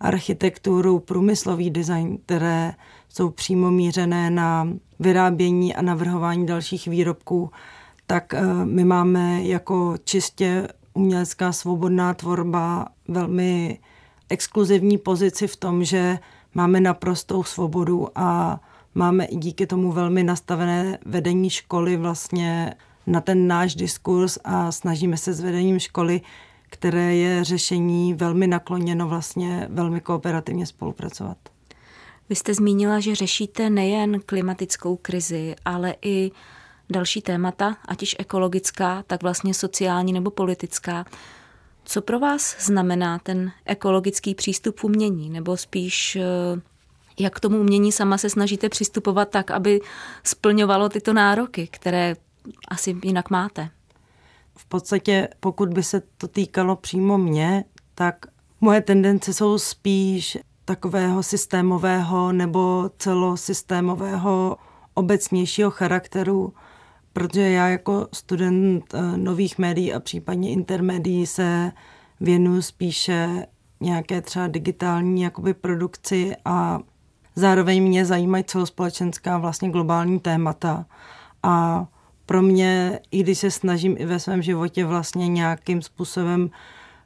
[0.00, 2.74] architekturu, průmyslový design, které
[3.08, 7.50] jsou přímo mířené na vyrábění a navrhování dalších výrobků,
[8.06, 13.78] tak eh, my máme jako čistě umělecká svobodná tvorba velmi
[14.28, 16.18] exkluzivní pozici v tom, že
[16.54, 18.60] máme naprostou svobodu a
[18.94, 22.74] máme i díky tomu velmi nastavené vedení školy vlastně
[23.08, 26.20] na ten náš diskurs a snažíme se s vedením školy,
[26.70, 31.38] které je řešení velmi nakloněno vlastně velmi kooperativně spolupracovat.
[32.28, 36.30] Vy jste zmínila, že řešíte nejen klimatickou krizi, ale i
[36.90, 41.04] další témata, ať již ekologická, tak vlastně sociální nebo politická.
[41.84, 46.60] Co pro vás znamená ten ekologický přístup umění, nebo spíš eh,
[47.20, 49.80] jak k tomu umění sama se snažíte přistupovat tak, aby
[50.24, 52.16] splňovalo tyto nároky, které
[52.68, 53.70] asi jinak máte?
[54.56, 58.26] V podstatě, pokud by se to týkalo přímo mě, tak
[58.60, 64.56] moje tendence jsou spíš takového systémového nebo celosystémového
[64.94, 66.52] obecnějšího charakteru,
[67.12, 71.72] protože já jako student eh, nových médií a případně intermédií se
[72.20, 73.46] věnuju spíše
[73.80, 76.78] nějaké třeba digitální jakoby produkci a
[77.36, 80.86] zároveň mě zajímají celospolečenská vlastně globální témata
[81.42, 81.86] a
[82.28, 86.50] pro mě, i když se snažím i ve svém životě vlastně nějakým způsobem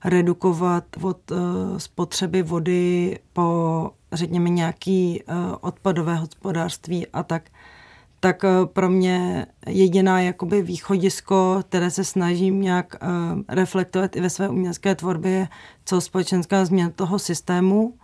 [0.04, 1.38] redukovat od uh,
[1.78, 7.50] spotřeby vody po, řekněme, nějaký uh, odpadové hospodářství a tak,
[8.20, 12.96] tak uh, pro mě jediná jakoby východisko, které se snažím nějak
[13.48, 15.48] reflektovat i ve své umělecké tvorbě, je
[15.84, 17.94] celospolečenská změna toho systému.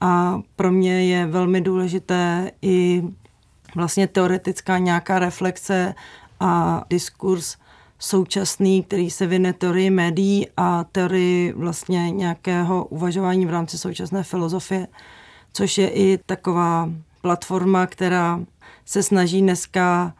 [0.00, 3.02] A pro mě je velmi důležité i
[3.76, 5.94] vlastně teoretická nějaká reflexe
[6.44, 7.56] a diskurs
[7.98, 14.86] současný, který se vyne teorii médií a teorii vlastně nějakého uvažování v rámci současné filozofie,
[15.52, 18.40] což je i taková platforma, která
[18.84, 20.14] se snaží dneska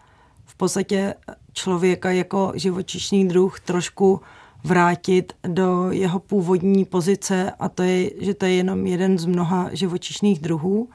[0.45, 1.15] v podstatě
[1.53, 4.21] člověka jako živočišný druh trošku
[4.65, 9.69] vrátit do jeho původní pozice a to je, že to je jenom jeden z mnoha
[9.73, 10.89] živočišných druhů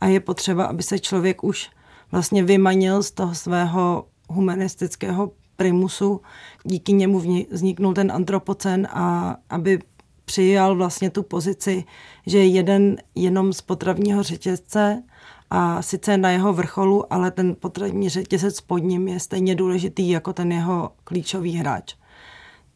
[0.00, 1.70] a je potřeba, aby se člověk už
[2.12, 6.20] vlastně vymanil z toho svého humanistického primusu.
[6.64, 9.78] Díky němu vzniknul ten antropocen a aby
[10.24, 11.84] přijal vlastně tu pozici,
[12.26, 15.02] že je jeden jenom z potravního řetězce
[15.50, 20.32] a sice na jeho vrcholu, ale ten potravní řetězec pod ním je stejně důležitý jako
[20.32, 21.94] ten jeho klíčový hráč.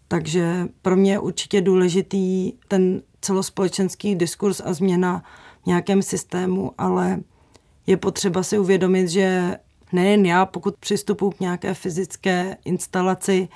[0.08, 5.22] Takže pro mě je určitě důležitý ten celospolečenský diskurs a změna
[5.62, 7.20] v nějakém systému, ale
[7.86, 9.56] je potřeba si uvědomit, že
[9.92, 13.48] nejen já, pokud přistupuji k nějaké fyzické instalaci,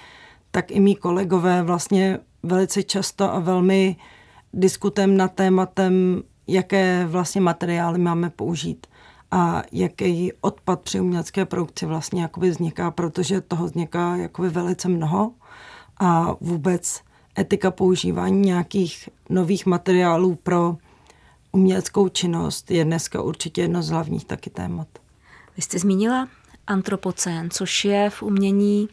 [0.51, 3.97] tak i mý kolegové vlastně velice často a velmi
[4.53, 8.87] diskutem na tématem, jaké vlastně materiály máme použít
[9.31, 15.33] a jaký odpad při umělecké produkci vlastně jakoby vzniká, protože toho vzniká jakoby velice mnoho
[16.01, 17.01] a vůbec
[17.39, 20.77] etika používání nějakých nových materiálů pro
[21.53, 24.89] uměleckou činnost je dneska určitě jedno z hlavních taky témat.
[25.57, 26.29] Vy jste zmínila
[26.67, 28.89] antropocén, což je v umění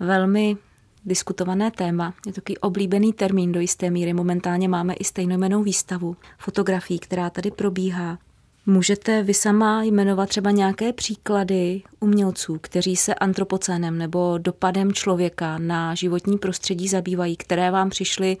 [0.00, 0.56] velmi
[1.04, 2.14] diskutované téma.
[2.26, 4.12] Je to takový oblíbený termín do jisté míry.
[4.12, 8.18] Momentálně máme i stejnojmenou výstavu fotografií, která tady probíhá.
[8.66, 15.94] Můžete vy sama jmenovat třeba nějaké příklady umělců, kteří se antropocénem nebo dopadem člověka na
[15.94, 18.36] životní prostředí zabývají, které vám přišly,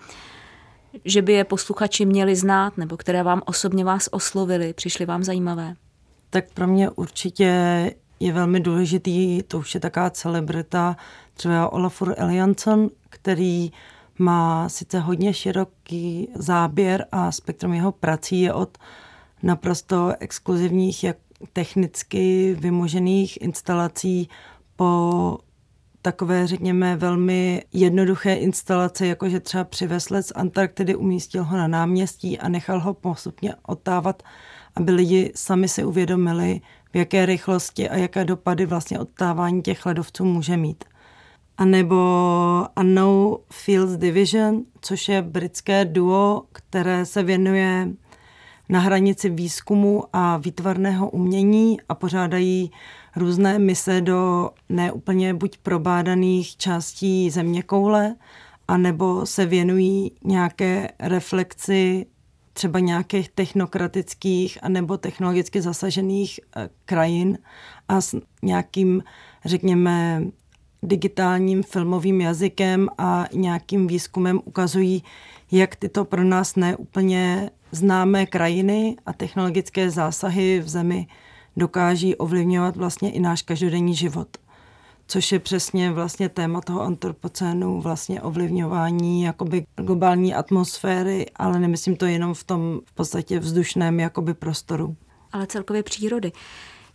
[1.04, 5.74] že by je posluchači měli znát, nebo které vám osobně vás oslovili, přišly vám zajímavé?
[6.30, 7.44] Tak pro mě určitě
[8.20, 10.96] je velmi důležitý, to už je taká celebrita,
[11.34, 13.72] třeba Olafur Eliasson, který
[14.18, 18.78] má sice hodně široký záběr a spektrum jeho prací je od
[19.42, 21.16] naprosto exkluzivních, jak
[21.52, 24.28] technicky vymožených instalací
[24.76, 25.38] po
[26.02, 32.38] takové, řekněme, velmi jednoduché instalace, jakože třeba přivez let z Antarktidy, umístil ho na náměstí
[32.38, 34.22] a nechal ho postupně otávat,
[34.78, 36.60] aby lidi sami si uvědomili,
[36.92, 40.84] v jaké rychlosti a jaké dopady vlastně odtávání těch ledovců může mít.
[41.58, 41.96] a nebo
[42.80, 47.88] Unknown Fields Division, což je britské duo, které se věnuje
[48.68, 52.70] na hranici výzkumu a výtvarného umění a pořádají
[53.16, 58.14] různé mise do neúplně buď probádaných částí země koule,
[58.68, 62.06] anebo se věnují nějaké reflexi
[62.58, 67.38] třeba nějakých technokratických anebo technologicky zasažených eh, krajin
[67.88, 69.02] a s nějakým,
[69.44, 70.22] řekněme,
[70.82, 75.04] digitálním filmovým jazykem a nějakým výzkumem ukazují,
[75.52, 81.06] jak tyto pro nás neúplně známé krajiny a technologické zásahy v zemi
[81.56, 84.28] dokáží ovlivňovat vlastně i náš každodenní život.
[85.10, 92.06] Což je přesně vlastně téma toho antropocénu, vlastně ovlivňování jakoby globální atmosféry, ale nemyslím to
[92.06, 94.96] jenom v tom v podstatě vzdušném jakoby prostoru.
[95.32, 96.32] Ale celkově přírody.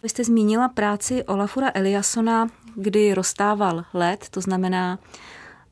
[0.04, 5.00] Vy jste zmínila práci Olafura Eliasona, kdy rozstával led, to znamená,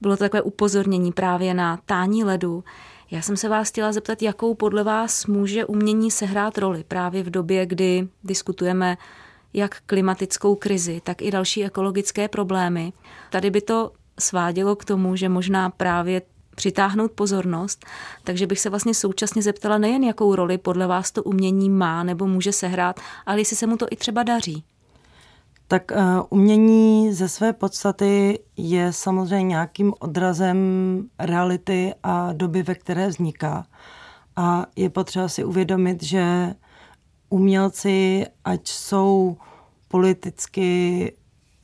[0.01, 2.63] bylo to takové upozornění právě na tání ledu.
[3.11, 7.29] Já jsem se vás chtěla zeptat, jakou podle vás může umění sehrát roli právě v
[7.29, 8.97] době, kdy diskutujeme
[9.53, 12.93] jak klimatickou krizi, tak i další ekologické problémy.
[13.29, 16.21] Tady by to svádělo k tomu, že možná právě
[16.55, 17.85] přitáhnout pozornost,
[18.23, 22.27] takže bych se vlastně současně zeptala nejen, jakou roli podle vás to umění má nebo
[22.27, 24.63] může sehrát, ale jestli se mu to i třeba daří.
[25.67, 25.97] Tak uh,
[26.29, 30.57] umění ze své podstaty je samozřejmě nějakým odrazem
[31.19, 33.65] reality a doby, ve které vzniká.
[34.35, 36.53] A je potřeba si uvědomit, že
[37.31, 39.37] umělci, ať jsou
[39.87, 41.13] politicky,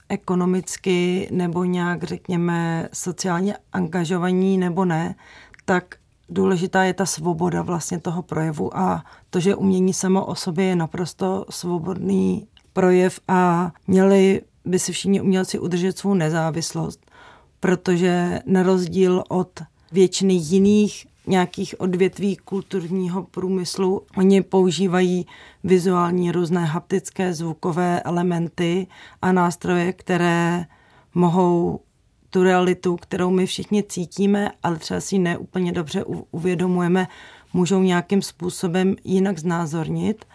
[0.09, 5.15] ekonomicky nebo nějak, řekněme, sociálně angažovaní nebo ne,
[5.65, 5.95] tak
[6.29, 10.75] důležitá je ta svoboda vlastně toho projevu a to, že umění samo o sobě je
[10.75, 17.11] naprosto svobodný projev a měli by si všichni umělci udržet svou nezávislost,
[17.59, 19.61] protože na rozdíl od
[19.91, 24.01] většiny jiných nějakých odvětví kulturního průmyslu.
[24.17, 25.25] Oni používají
[25.63, 28.87] vizuální různé haptické zvukové elementy
[29.21, 30.65] a nástroje, které
[31.13, 31.79] mohou
[32.29, 37.07] tu realitu, kterou my všichni cítíme, ale třeba si neúplně dobře uvědomujeme,
[37.53, 40.25] můžou nějakým způsobem jinak znázornit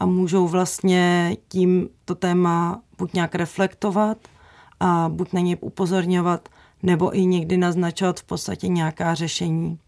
[0.00, 4.18] a můžou vlastně tím to téma buď nějak reflektovat
[4.80, 6.48] a buď na ně upozorňovat,
[6.82, 9.78] nebo i někdy naznačovat v podstatě nějaká řešení.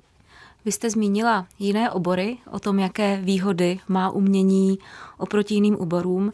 [0.67, 4.79] Vy jste zmínila jiné obory, o tom, jaké výhody má umění
[5.19, 6.33] oproti jiným oborům.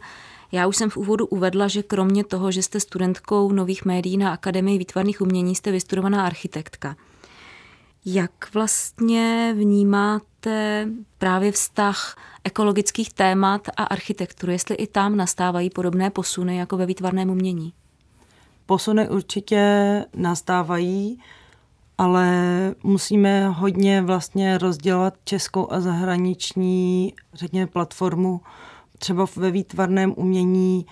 [0.51, 4.33] Já už jsem v úvodu uvedla, že kromě toho, že jste studentkou nových médií na
[4.33, 6.95] Akademii výtvarných umění, jste vystudovaná architektka.
[8.05, 16.57] Jak vlastně vnímáte právě vztah ekologických témat a architekturu, jestli i tam nastávají podobné posuny
[16.57, 17.73] jako ve výtvarném umění?
[18.65, 21.19] Posuny určitě nastávají
[21.97, 22.35] ale
[22.83, 28.41] musíme hodně vlastně rozdělat českou a zahraniční, řekněme, platformu.
[28.99, 30.85] Třeba ve výtvarném umění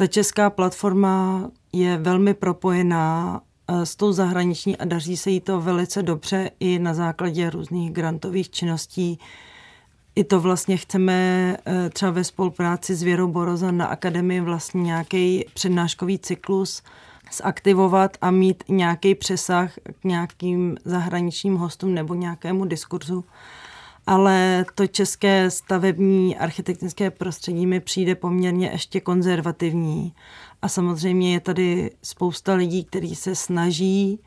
[0.00, 5.60] ta česká platforma je velmi propojená eh, s tou zahraniční a daří se jí to
[5.60, 9.18] velice dobře i na základě různých grantových činností.
[10.14, 11.12] I to vlastně chceme
[11.66, 16.82] eh, třeba ve spolupráci s Věrou Boroza na akademii vlastně nějaký přednáškový cyklus,
[17.32, 23.24] zaktivovat a mít nějaký přesah k nějakým zahraničním hostům nebo nějakému diskurzu.
[24.06, 30.14] Ale to české stavební architektonické prostředí mi přijde poměrně ještě konzervativní.
[30.62, 34.20] A samozřejmě je tady spousta lidí, kteří se snaží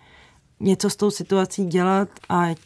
[0.60, 2.58] něco s tou situací dělat, ať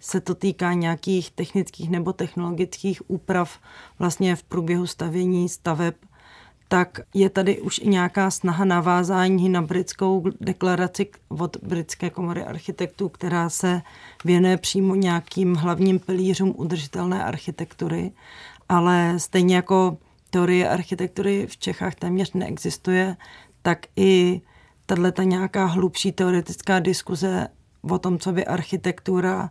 [0.00, 3.58] se to týká nějakých technických nebo technologických úprav
[3.98, 5.94] vlastně v průběhu stavění staveb
[6.68, 13.08] tak je tady už i nějaká snaha navázání na britskou deklaraci od Britské komory architektů,
[13.08, 13.82] která se
[14.24, 18.12] věnuje přímo nějakým hlavním pilířům udržitelné architektury,
[18.68, 19.98] ale stejně jako
[20.30, 23.16] teorie architektury v Čechách téměř neexistuje,
[23.62, 24.40] tak i
[24.86, 27.48] tato nějaká hlubší teoretická diskuze
[27.90, 29.50] o tom, co by architektura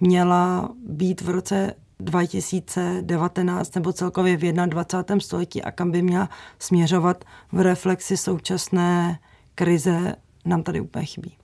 [0.00, 5.20] měla být v roce 2019 nebo celkově v 21.
[5.20, 6.28] století a kam by měla
[6.58, 9.18] směřovat v reflexi současné
[9.54, 11.36] krize, nám tady úplně chybí.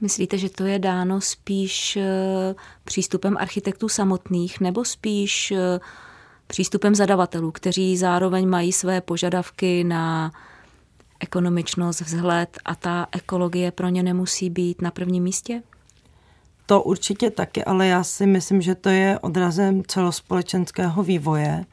[0.00, 5.80] Myslíte, že to je dáno spíš eh, přístupem architektů samotných nebo spíš eh,
[6.46, 10.32] přístupem zadavatelů, kteří zároveň mají své požadavky na
[11.20, 15.62] ekonomičnost, vzhled a ta ekologie pro ně nemusí být na prvním místě?
[16.70, 21.64] To určitě taky, ale já si myslím, že to je odrazem celospolečenského vývoje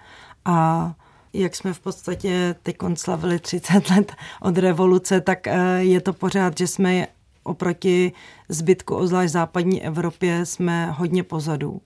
[0.45, 0.93] a
[1.33, 6.57] jak jsme v podstatě teď slavili 30 let od revoluce, tak eh, je to pořád,
[6.57, 7.07] že jsme
[7.43, 8.11] oproti
[8.49, 11.81] zbytku, ozvlášť západní Evropě, jsme hodně pozadu.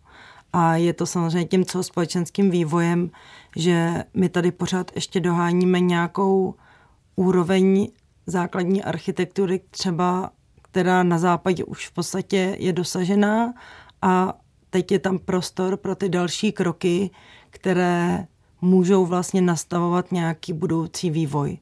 [0.54, 3.10] A je to samozřejmě tím společenským vývojem,
[3.56, 6.56] že my tady pořád ještě doháníme nějakou
[7.16, 7.88] úroveň
[8.28, 10.32] základní architektury, třeba
[10.72, 13.54] která na západě už v podstatě je dosažená
[14.02, 14.34] a
[14.70, 17.10] teď je tam prostor pro ty další kroky,
[17.50, 18.28] které
[18.62, 21.58] můžou vlastně nastavovat nějaký budoucí vývoj.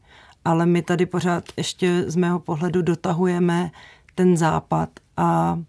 [0.46, 3.72] Ale my tady pořád ještě z mého pohledu dotahujeme
[4.16, 5.60] ten západ a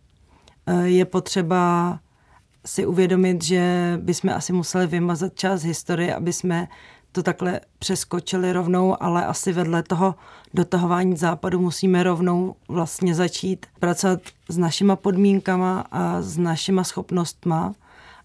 [0.67, 1.99] e, je potřeba
[2.67, 6.69] si uvědomit, že bychom asi museli vymazat část historie, aby jsme
[7.13, 10.15] to takhle přeskočili rovnou, ale asi vedle toho
[10.55, 17.75] dotahování západu musíme rovnou vlastně začít pracovat s našima podmínkama a s našima schopnostma.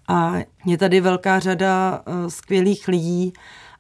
[0.08, 0.34] A
[0.66, 3.34] je tady velká řada eh, skvělých lidí,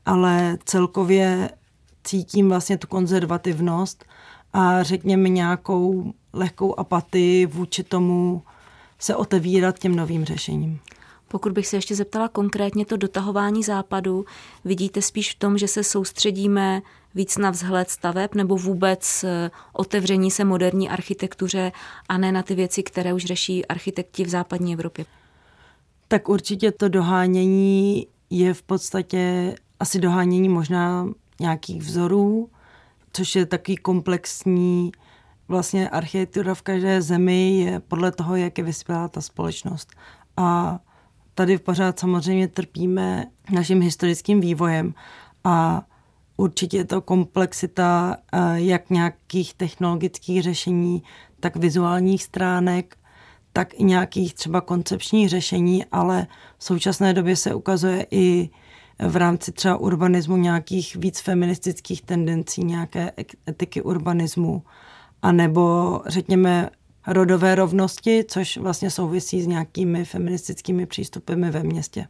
[0.05, 1.49] ale celkově
[2.03, 4.05] cítím vlastně tu konzervativnost
[4.53, 8.43] a řekněme nějakou lehkou apatii vůči tomu
[8.99, 10.79] se otevírat těm novým řešením.
[11.27, 14.25] Pokud bych se ještě zeptala konkrétně to dotahování západu,
[14.65, 16.81] vidíte spíš v tom, že se soustředíme
[17.15, 21.71] víc na vzhled staveb nebo vůbec eh, otevření se moderní architektuře
[22.09, 25.05] a ne na ty věci, které už řeší architekti v západní Evropě?
[26.07, 31.07] Tak určitě to dohánění je v podstatě asi dohánění možná
[31.39, 32.49] nějakých vzorů,
[33.13, 34.91] což je takový komplexní
[35.47, 39.91] vlastně architektura v každé zemi je podle toho, jak je vyspělá ta společnost.
[40.37, 40.79] A
[41.35, 44.93] tady pořád samozřejmě trpíme naším historickým vývojem
[45.43, 45.85] a
[46.37, 51.03] určitě je to komplexita eh, jak nějakých technologických řešení,
[51.39, 52.97] tak vizuálních stránek,
[53.53, 56.27] tak i nějakých třeba koncepčních řešení, ale
[56.57, 58.49] v současné době se ukazuje i
[58.99, 63.11] v rámci třeba urbanismu nějakých víc feministických tendencí, nějaké
[63.49, 64.63] etiky urbanismu,
[65.21, 66.69] anebo řekněme
[67.07, 72.07] rodové rovnosti, což vlastně souvisí s nějakými feministickými přístupy ve městě.